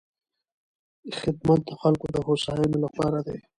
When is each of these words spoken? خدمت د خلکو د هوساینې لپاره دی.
خدمت 1.19 1.59
د 1.67 1.71
خلکو 1.81 2.05
د 2.15 2.17
هوساینې 2.27 2.77
لپاره 2.85 3.19
دی. 3.27 3.39